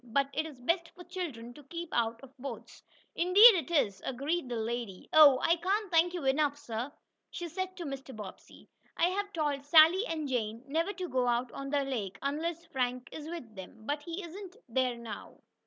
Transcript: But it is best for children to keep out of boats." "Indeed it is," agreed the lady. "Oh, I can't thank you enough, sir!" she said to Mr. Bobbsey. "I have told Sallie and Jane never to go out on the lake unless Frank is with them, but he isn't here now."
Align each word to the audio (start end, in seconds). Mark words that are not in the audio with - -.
But 0.03 0.31
it 0.33 0.47
is 0.47 0.59
best 0.59 0.89
for 0.95 1.03
children 1.03 1.53
to 1.53 1.61
keep 1.65 1.89
out 1.93 2.21
of 2.23 2.35
boats." 2.39 2.81
"Indeed 3.13 3.53
it 3.69 3.69
is," 3.69 4.01
agreed 4.03 4.49
the 4.49 4.55
lady. 4.55 5.07
"Oh, 5.13 5.37
I 5.43 5.57
can't 5.57 5.91
thank 5.91 6.15
you 6.15 6.25
enough, 6.25 6.57
sir!" 6.57 6.91
she 7.29 7.47
said 7.47 7.77
to 7.77 7.85
Mr. 7.85 8.15
Bobbsey. 8.15 8.67
"I 8.97 9.09
have 9.09 9.31
told 9.31 9.63
Sallie 9.63 10.07
and 10.07 10.27
Jane 10.27 10.63
never 10.65 10.91
to 10.93 11.07
go 11.07 11.27
out 11.27 11.51
on 11.51 11.69
the 11.69 11.83
lake 11.83 12.17
unless 12.23 12.65
Frank 12.65 13.09
is 13.11 13.27
with 13.29 13.53
them, 13.53 13.85
but 13.85 14.01
he 14.01 14.23
isn't 14.23 14.55
here 14.75 14.97
now." 14.97 15.37